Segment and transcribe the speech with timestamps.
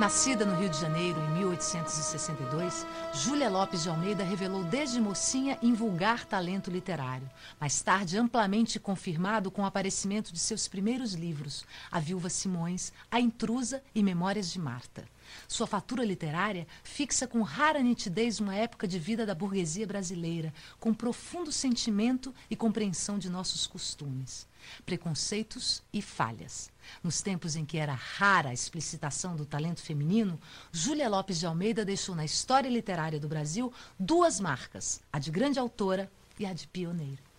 [0.00, 6.24] Nascida no Rio de Janeiro em 1862, Júlia Lopes de Almeida revelou desde mocinha invulgar
[6.24, 7.28] talento literário,
[7.60, 13.20] mais tarde amplamente confirmado com o aparecimento de seus primeiros livros, A Viúva Simões, A
[13.20, 15.04] Intrusa e Memórias de Marta.
[15.48, 20.92] Sua fatura literária fixa com rara nitidez uma época de vida da burguesia brasileira, com
[20.92, 24.46] profundo sentimento e compreensão de nossos costumes,
[24.84, 26.70] preconceitos e falhas.
[27.02, 30.40] Nos tempos em que era rara a explicitação do talento feminino,
[30.72, 35.58] Júlia Lopes de Almeida deixou na história literária do Brasil duas marcas, a de grande
[35.58, 37.29] autora e a de pioneira.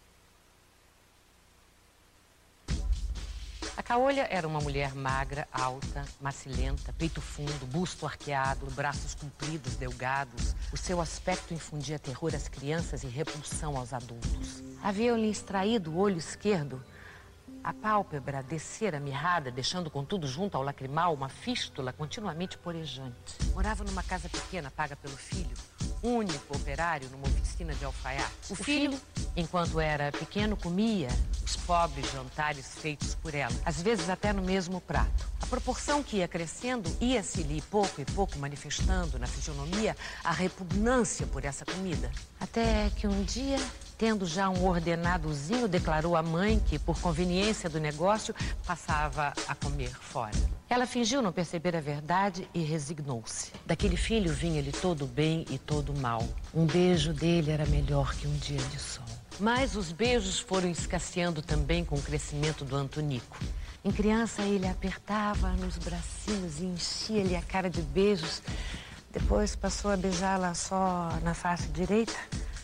[3.81, 10.55] A Caolha era uma mulher magra, alta, macilenta, peito fundo, busto arqueado, braços compridos, delgados.
[10.71, 14.61] O seu aspecto infundia terror às crianças e repulsão aos adultos.
[14.83, 16.79] Havia-lhe extraído o olho esquerdo
[17.63, 23.37] a pálpebra descera mirrada, deixando contudo junto ao lacrimal uma fístula continuamente porejante.
[23.53, 25.55] Morava numa casa pequena, paga pelo filho,
[26.03, 28.31] único operário numa oficina de alfaiate.
[28.49, 28.99] O, o filho,
[29.35, 31.09] enquanto era pequeno, comia
[31.45, 35.29] os pobres jantares feitos por ela, às vezes até no mesmo prato.
[35.41, 41.43] A proporção que ia crescendo ia-se-lhe pouco e pouco manifestando na fisionomia a repugnância por
[41.43, 42.11] essa comida.
[42.39, 43.57] Até que um dia
[44.01, 48.33] Tendo já um ordenadozinho, declarou à mãe que, por conveniência do negócio,
[48.65, 50.35] passava a comer fora.
[50.67, 53.51] Ela fingiu não perceber a verdade e resignou-se.
[53.63, 56.27] Daquele filho vinha-lhe todo bem e todo mal.
[56.51, 59.05] Um beijo dele era melhor que um dia de sol.
[59.39, 63.37] Mas os beijos foram escasseando também com o crescimento do Antonico.
[63.85, 68.41] Em criança, ele apertava nos bracinhos e enchia-lhe a cara de beijos.
[69.11, 72.17] Depois passou a beijá-la só na face direita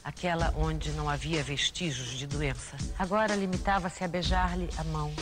[0.07, 2.77] aquela onde não havia vestígios de doença.
[2.97, 5.13] Agora limitava-se a beijar-lhe a mão.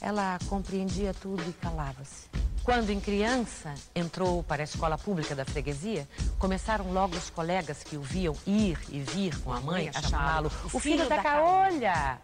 [0.00, 2.28] Ela compreendia tudo e calava-se.
[2.64, 7.94] Quando, em criança, entrou para a escola pública da freguesia, começaram logo os colegas que
[7.94, 12.18] o viam ir e vir com a mãe a chamá-lo o filho da caolha.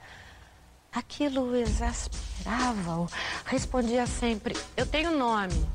[0.90, 3.06] Aquilo exasperava-o.
[3.44, 5.68] Respondia sempre: Eu tenho nome.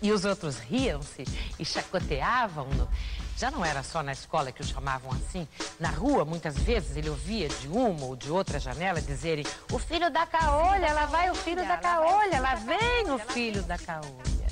[0.00, 1.24] E os outros riam-se
[1.58, 2.88] e chacoteavam-no.
[3.36, 5.46] Já não era só na escola que o chamavam assim.
[5.80, 10.10] Na rua, muitas vezes, ele ouvia de uma ou de outra janela dizerem: O filho
[10.10, 14.44] da caolha, lá vai o filho da caolha, lá vem o filho da caolha.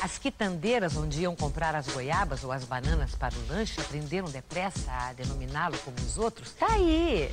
[0.00, 4.90] As quitandeiras onde iam comprar as goiabas ou as bananas para o lanche aprenderam depressa
[4.92, 6.52] a denominá-lo como os outros.
[6.52, 7.30] Tá aí!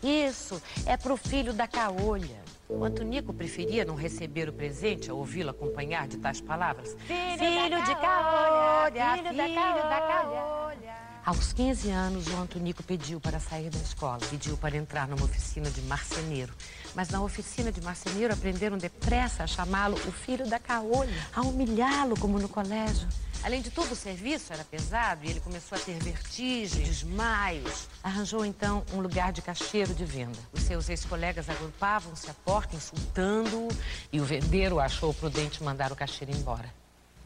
[0.00, 2.40] Isso é pro filho da caolha.
[2.78, 6.96] O Antonico preferia não receber o presente ao ouvi-lo acompanhar de tais palavras.
[7.06, 10.94] Filho, filho de caolha, filho, filho da caolha.
[11.24, 15.70] Aos 15 anos, o Antonico pediu para sair da escola, pediu para entrar numa oficina
[15.70, 16.52] de marceneiro.
[16.94, 22.18] Mas na oficina de marceneiro aprenderam depressa a chamá-lo o filho da caolha, a humilhá-lo
[22.20, 23.08] como no colégio.
[23.44, 27.88] Além de tudo, o serviço era pesado e ele começou a ter vertigens, desmaios.
[28.02, 30.38] Arranjou então um lugar de caixeiro de venda.
[30.50, 33.68] Os seus ex-colegas agrupavam-se à porta, insultando-o,
[34.10, 36.72] e o vendeiro achou prudente mandar o caixeiro embora.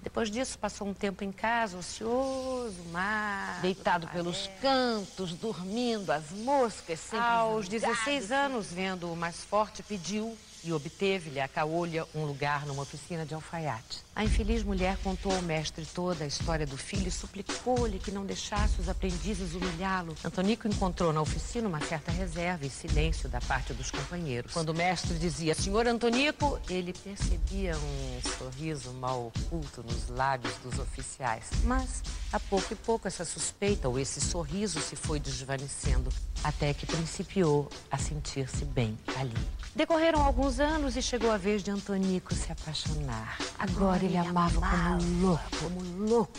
[0.03, 6.99] Depois disso, passou um tempo em casa, ocioso, mas deitado pelos cantos, dormindo, as moscas
[6.99, 7.27] sempre.
[7.27, 12.83] Aos 16 anos, vendo o mais forte, pediu e obteve-lhe a caolha um lugar numa
[12.83, 14.03] oficina de alfaiate.
[14.15, 18.27] A infeliz mulher contou ao mestre toda a história do filho e suplicou-lhe que não
[18.27, 20.15] deixasse os aprendizes humilhá-lo.
[20.25, 24.53] Antonico encontrou na oficina uma certa reserva e silêncio da parte dos companheiros.
[24.53, 30.79] Quando o mestre dizia, senhor Antonico, ele percebia um sorriso mal oculto nos lábios dos
[30.79, 31.47] oficiais.
[31.65, 32.03] Mas,
[32.33, 36.11] a pouco e pouco, essa suspeita ou esse sorriso se foi desvanecendo,
[36.43, 39.35] até que principiou a sentir-se bem ali.
[39.79, 43.39] Decorreram alguns anos e chegou a vez de Antonico se apaixonar.
[43.57, 46.33] Agora ele amava como louco, como louco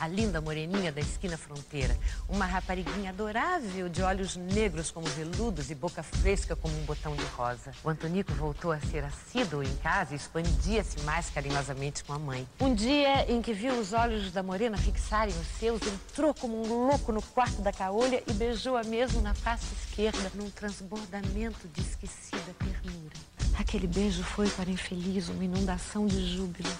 [0.00, 1.96] a linda moreninha da esquina fronteira,
[2.26, 7.24] uma rapariguinha adorável de olhos negros como veludos e boca fresca como um botão de
[7.36, 7.70] rosa.
[7.84, 12.48] O Antonico voltou a ser assíduo em casa e expandia-se mais carinhosamente com a mãe.
[12.58, 16.86] Um dia em que viu os olhos da morena fixarem os seus, entrou como um
[16.86, 22.54] louco no quarto da caolha e beijou-a mesmo na face esquerda, num transbordamento de esquecida
[22.58, 23.14] ternura.
[23.58, 26.70] Aquele beijo foi para infeliz uma inundação de júbilo.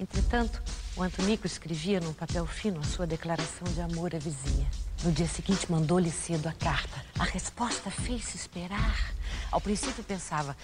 [0.00, 0.60] Entretanto,
[0.96, 4.68] o Antonico escrevia num papel fino a sua declaração de amor à vizinha.
[5.02, 7.02] No dia seguinte, mandou-lhe cedo a carta.
[7.18, 9.14] A resposta fez-se esperar.
[9.50, 10.56] Ao princípio pensava,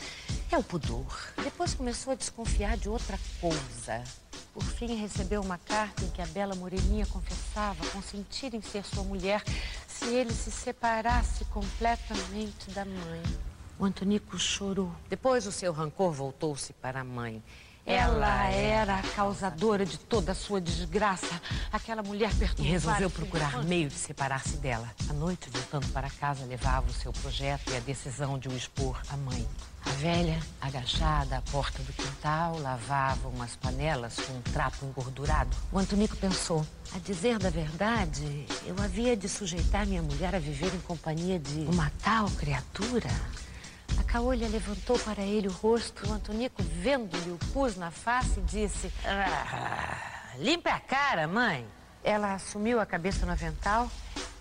[0.50, 1.06] é o pudor.
[1.42, 4.04] Depois começou a desconfiar de outra coisa.
[4.52, 9.04] Por fim, recebeu uma carta em que a bela moreninha confessava consentir em ser sua
[9.04, 9.42] mulher
[9.86, 13.22] se ele se separasse completamente da mãe.
[13.78, 14.92] O Antonico chorou.
[15.08, 17.42] Depois, o seu rancor voltou-se para a mãe.
[17.88, 21.40] Ela era a causadora de toda a sua desgraça.
[21.73, 22.69] Aquela mulher perturbada.
[22.69, 24.90] E resolveu procurar meio de separar-se dela.
[25.08, 29.00] À noite, voltando para casa, levava o seu projeto e a decisão de o expor
[29.08, 29.49] à mãe.
[29.87, 35.56] A velha, agachada à porta do quintal, lavava umas panelas com um trapo engordurado.
[35.73, 40.75] O Antonico pensou: a dizer da verdade, eu havia de sujeitar minha mulher a viver
[40.75, 43.08] em companhia de uma tal criatura.
[44.08, 46.08] Caolha levantou para ele o rosto.
[46.08, 51.66] O Antonico, vendo-lhe o pus na face, disse: ah, Limpe a cara, mãe.
[52.02, 53.90] Ela assumiu a cabeça no avental.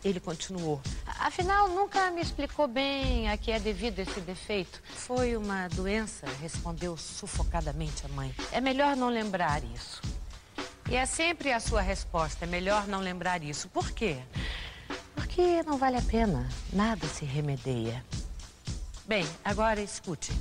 [0.03, 0.81] Ele continuou.
[1.19, 4.81] Afinal, nunca me explicou bem a que é devido esse defeito.
[4.85, 8.33] Foi uma doença, respondeu sufocadamente a mãe.
[8.51, 10.01] É melhor não lembrar isso.
[10.89, 13.67] E é sempre a sua resposta: é melhor não lembrar isso.
[13.67, 14.17] Por quê?
[15.13, 16.47] Porque não vale a pena.
[16.71, 18.01] Nada se remedeia.
[19.07, 20.33] Bem, agora escute.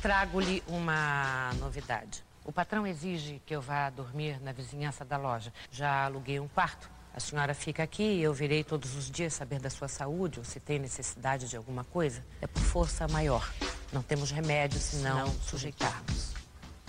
[0.00, 2.22] Trago-lhe uma novidade.
[2.44, 5.52] O patrão exige que eu vá dormir na vizinhança da loja.
[5.68, 6.88] Já aluguei um quarto.
[7.12, 10.44] A senhora fica aqui e eu virei todos os dias saber da sua saúde ou
[10.44, 12.24] se tem necessidade de alguma coisa.
[12.40, 13.52] É por força maior.
[13.92, 16.34] Não temos remédio se não sujeitarmos.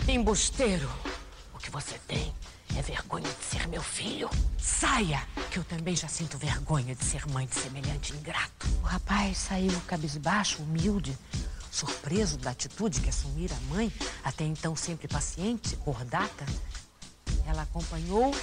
[0.06, 0.88] Embusteiro!
[1.52, 2.32] O que você tem
[2.76, 4.28] é vergonha de ser meu filho?
[4.58, 5.26] Saia!
[5.50, 8.66] Que eu também já sinto vergonha de ser mãe de semelhante ingrato.
[8.82, 11.16] O rapaz saiu cabisbaixo, humilde,
[11.70, 13.90] surpreso da atitude que assumira a mãe,
[14.22, 16.44] até então sempre paciente, cordata.
[17.46, 18.34] Ela acompanhou,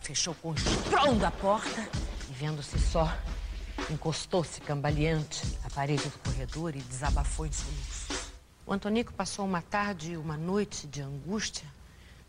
[0.00, 1.88] fechou com estrondo a porta
[2.28, 3.12] e, vendo-se só,
[3.90, 8.30] encostou-se cambaleante à parede do corredor e desabafou em soluços.
[8.64, 11.66] O Antonico passou uma tarde e uma noite de angústia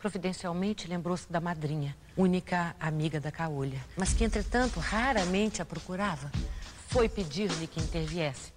[0.02, 6.32] providencialmente lembrou-se da madrinha, única amiga da caolha, mas que, entretanto, raramente a procurava.
[6.88, 8.52] Foi pedir-lhe que interviesse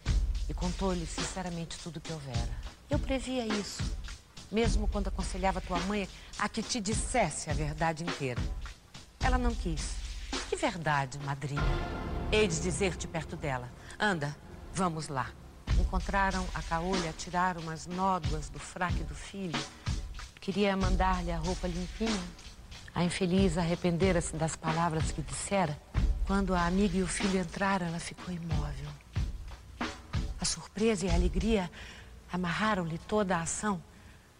[0.48, 2.50] e contou-lhe sinceramente tudo o que houvera.
[2.88, 3.82] Eu previa isso,
[4.50, 6.08] mesmo quando aconselhava tua mãe
[6.38, 8.40] a que te dissesse a verdade inteira.
[9.20, 9.96] Ela não quis.
[10.48, 11.62] Que verdade, madrinha?
[12.32, 13.70] Hei de dizer-te perto dela.
[14.00, 14.34] Anda,
[14.72, 15.30] vamos lá.
[15.78, 19.58] Encontraram a caolha tirar umas nódoas do fraque do filho
[20.44, 22.22] Queria mandar-lhe a roupa limpinha.
[22.94, 25.74] A infeliz arrependera-se das palavras que dissera.
[26.26, 28.90] Quando a amiga e o filho entraram, ela ficou imóvel.
[30.38, 31.70] A surpresa e a alegria
[32.30, 33.82] amarraram-lhe toda a ação.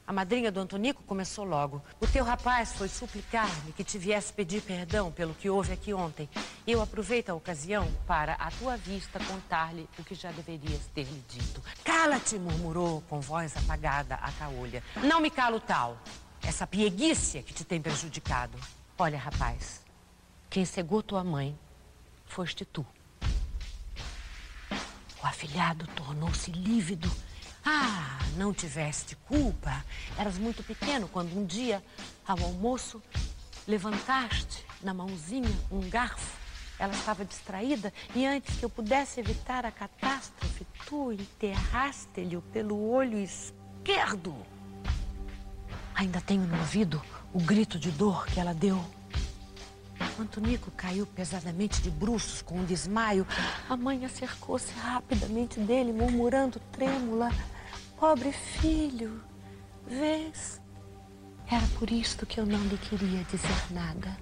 [0.07, 1.83] A madrinha do Antonico começou logo.
[1.99, 6.29] O teu rapaz foi suplicar-me que te viesse pedir perdão pelo que houve aqui ontem.
[6.67, 11.63] Eu aproveito a ocasião para, à tua vista, contar-lhe o que já deverias ter-lhe dito.
[11.83, 14.83] Cala-te, murmurou com voz apagada a caolha.
[15.03, 15.97] Não me calo tal.
[16.43, 18.59] Essa pieguícia que te tem prejudicado.
[18.99, 19.83] Olha, rapaz,
[20.51, 21.59] quem cegou tua mãe
[22.27, 22.85] foste tu.
[25.23, 27.11] O afilhado tornou-se lívido
[27.65, 29.85] ah, não tiveste culpa.
[30.19, 31.83] Eras muito pequeno quando um dia,
[32.27, 33.03] ao almoço,
[33.67, 36.37] levantaste na mãozinha um garfo.
[36.79, 43.19] Ela estava distraída e antes que eu pudesse evitar a catástrofe, tu enterraste-lhe pelo olho
[43.19, 44.35] esquerdo.
[45.95, 47.01] Ainda tenho no ouvido
[47.33, 48.85] o grito de dor que ela deu.
[50.19, 53.27] Antonico caiu pesadamente de bruços com um desmaio.
[53.69, 57.31] A mãe acercou-se rapidamente dele, murmurando trêmula.
[58.07, 59.25] Pobre filho,
[59.87, 60.61] vês?
[61.51, 64.15] Era por isto que eu não lhe queria dizer nada.